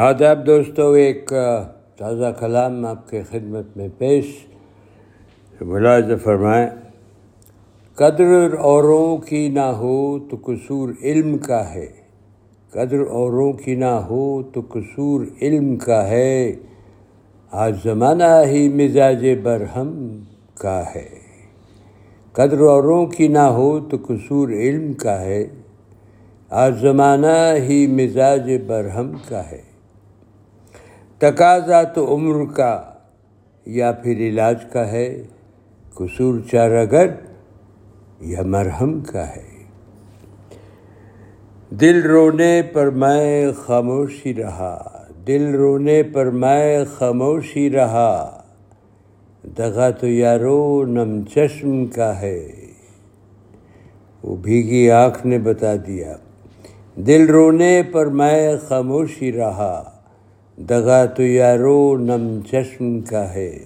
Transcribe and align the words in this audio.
آداب 0.00 0.46
دوستو، 0.46 0.92
ایک 0.92 1.32
تازہ 1.96 2.26
کلام 2.40 2.86
آپ 2.86 3.10
کے 3.10 3.22
خدمت 3.30 3.76
میں 3.76 3.88
پیش 3.98 4.46
ملاحظہ 5.60 6.12
فرمائیں، 6.24 6.68
قدر 7.94 8.52
اوروں 8.58 9.16
کی 9.16 9.48
نہ 9.48 9.60
ہو 9.60 10.18
تو 10.18 10.36
قصور 10.44 10.88
علم 11.02 11.38
کا 11.38 11.74
ہے۔ 11.74 11.86
قدر 12.70 13.00
اوروں 13.00 13.52
کی 13.52 13.74
نہ 13.74 13.84
ہو 13.84 14.42
تو 14.42 14.60
قصور 14.68 15.26
علم 15.42 15.76
کا 15.76 16.08
ہے۔ 16.08 16.52
آج 17.50 17.74
زمانہ 17.84 18.42
ہی 18.46 18.68
مزاج 18.68 19.26
برہم 19.42 20.18
کا 20.58 20.82
ہے۔ 20.94 21.08
قدر 22.32 22.60
اوروں 22.60 23.06
کی 23.06 23.28
نہ 23.28 23.48
ہو 23.56 23.80
تو 23.80 23.96
قصور 24.06 24.48
علم 24.48 24.92
کا 24.92 25.20
ہے۔ 25.20 25.46
آج 26.50 26.80
زمانہ 26.80 27.54
ہی 27.56 27.86
مزاج 27.86 28.50
برہم 28.66 29.12
کا 29.28 29.50
ہے۔ 29.50 29.67
تقاضا 31.18 31.82
تو 31.82 32.14
عمر 32.14 32.52
کا 32.54 32.82
یا 33.66 33.92
پھر 33.92 34.16
علاج 34.16 34.64
کا 34.72 34.92
ہے؟ 34.92 35.22
قصور 35.94 36.38
چارگر 36.52 37.06
یا 38.20 38.42
مرہم 38.42 39.00
کا 39.00 39.28
ہے؟ 39.28 39.64
دل 41.70 42.02
رونے 42.02 42.62
پر 42.72 42.90
میں 42.90 43.52
خاموشی 43.52 44.34
رہا، 44.34 45.02
دل 45.26 45.54
رونے 45.54 46.02
پر 46.02 46.26
میں 46.26 46.84
خاموشی 46.84 47.70
رہا، 47.70 48.42
دغا 49.58 49.90
تو 49.90 50.08
یارو 50.08 50.84
نم 50.84 51.24
چشم 51.34 51.86
کا 51.86 52.20
ہے۔ 52.20 52.48
وہ 54.22 54.36
بھیگی 54.36 54.90
آنکھ 54.90 55.26
نے 55.26 55.38
بتا 55.38 55.76
دیا، 55.86 56.16
دل 56.96 57.26
رونے 57.26 57.82
پر 57.92 58.06
میں 58.06 58.56
خاموشی 58.68 59.32
رہا۔ 59.32 59.97
دغا 60.58 61.04
تو 61.04 61.22
یارو 61.22 61.96
نم 61.96 62.40
چشم 62.50 63.00
کا 63.00 63.34
ہے۔ 63.34 63.58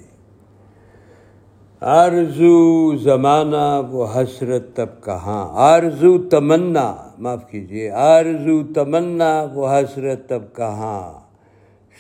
آرزو 1.80 2.96
زمانہ 2.96 3.82
وہ 3.90 4.06
حسرت 4.14 4.76
تب 4.76 4.86
کہاں۔ 5.04 5.48
آرزو 5.52 6.18
تمنا، 6.18 6.94
معاف 7.18 7.50
کیجیے 7.50 7.90
آرزو 7.90 8.72
تمنا 8.72 9.46
وہ 9.54 9.68
حسرت 9.68 10.28
تب 10.28 10.42
کہاں۔ 10.56 11.20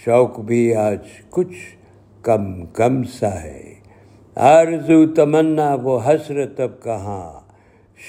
شوق 0.04 0.40
بھی 0.40 0.74
آج 0.74 0.98
کچھ 1.30 1.76
کم 2.22 2.66
کم 2.66 3.04
سا 3.04 3.42
ہے۔ 3.42 3.74
آرزو 4.34 5.06
تمنا 5.06 5.74
وہ 5.74 6.00
حسرت 6.06 6.56
تب 6.56 6.82
کہاں۔ 6.82 7.40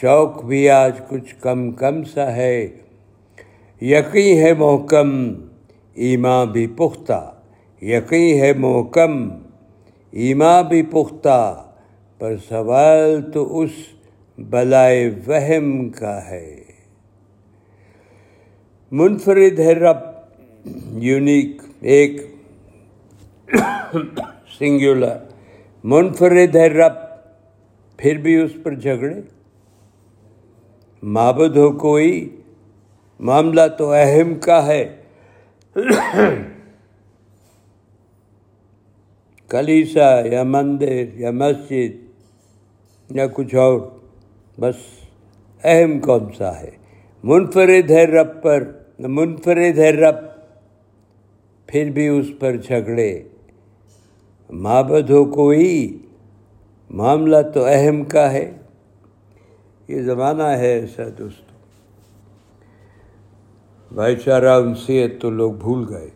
شوق 0.02 0.45
بھی 0.45 0.70
آج 0.70 1.00
کچھ 1.09 1.36
کم 1.39 1.72
کم 1.72 2.04
سا 2.04 2.36
ہے۔ 2.36 2.67
یقین 3.81 4.38
ہے 4.38 4.54
محکم 4.54 5.34
ایماں 5.94 6.45
بھی 6.45 6.67
پختہ، 6.67 7.36
یقین 7.81 8.39
ہے 8.39 8.53
محکم 8.53 9.30
ایماں 10.11 10.63
بھی 10.63 10.83
پختہ، 10.83 11.66
پر 12.19 12.36
سوال 12.49 13.31
تو 13.31 13.59
اس 13.59 13.69
بلائے 14.38 15.11
وہم 15.27 15.89
کا 15.89 16.30
ہے۔ 16.30 16.64
منفرد 18.91 19.59
ہے 19.59 19.73
رب، 19.73 19.97
یونیک، 20.89 21.61
ایک 21.81 22.36
سنگولر۔ 24.59 25.17
منفرد 25.83 26.55
ہے 26.55 26.67
رب، 26.67 26.94
پھر 27.97 28.17
بھی 28.17 28.36
اس 28.36 28.52
پر 28.64 28.75
جھگڑے؟ 28.75 29.21
معبد 31.03 31.58
ہو 31.58 31.71
کوئی، 31.71 32.41
معاملہ 33.19 33.61
تو 33.77 33.91
اہم 33.91 34.36
کا 34.36 34.67
ہے۔ 34.67 35.03
کلیسا 39.50 40.10
یا 40.32 40.44
مندر 40.44 41.06
یا 41.16 41.32
مسجد 41.32 41.92
یا 43.10 43.26
کچھ 43.34 43.56
اور 43.56 43.80
بس 44.58 44.76
اہم 45.64 46.00
کون 46.00 46.23
سا 46.38 46.52
ہے 46.60 46.70
منفرد 47.23 47.92
ہے 47.92 48.04
رب 48.06 48.42
پر 48.44 48.64
منفرد 49.00 49.78
ہے 49.78 49.89
رب 49.92 50.20
پھر 51.70 51.89
بھی 51.89 52.08
اس 52.08 52.28
پر 52.39 52.58
جھگڑے 52.58 53.12
معبد 54.50 55.10
ہو 55.10 55.22
کوئی 55.26 55.98
معاملہ 56.89 57.42
تو 57.54 57.62
اہم 57.66 58.04
کا 58.06 58.32
ہے 58.33 58.45
یہ 59.88 60.02
زمانہ 60.02 60.48
ہے 60.58 60.72
ایسا 60.73 61.04
دوستوں 61.17 61.52
بھائی 63.93 64.15
چارہ 64.15 64.49
انسیت 64.49 65.21
تو 65.21 65.30
لوگ 65.30 65.54
بھول 65.54 65.86
گئے۔ 65.89 66.09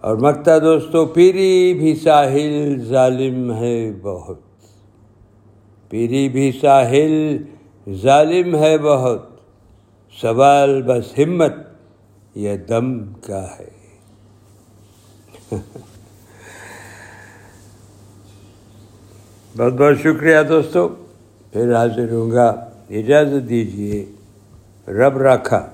اور 0.00 0.16
مکتا 0.16 0.58
دوستو، 0.58 1.06
پیری 1.06 1.74
بھی 1.74 1.94
ساحل 1.94 2.84
ظالم 2.84 3.54
ہے 3.54 3.92
بہت۔ 4.02 4.38
پیری 5.88 6.28
بھی 6.28 6.52
ساحل 6.60 7.36
ظالم 7.92 8.56
ہے 8.56 8.78
بہت۔ 8.78 9.26
سوال 10.20 10.82
بس 10.82 11.18
ہمت 11.18 11.52
یا 12.34 12.54
دم 12.68 13.12
کا 13.12 13.46
ہے۔ 13.58 13.70
بہت 19.56 19.72
بہت 19.72 19.98
شکریہ 20.00 20.42
دوستو۔ 20.48 20.88
پھر 21.52 21.74
حاضر 21.74 22.12
ہوں 22.12 22.30
گا۔ 22.30 22.48
اجازت 22.90 23.48
دیجیے 23.48 24.06
رب 24.88 25.18
رکھا 25.18 25.71